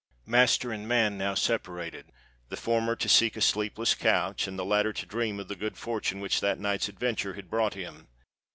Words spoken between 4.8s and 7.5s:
to dream of the good fortune which that night's adventure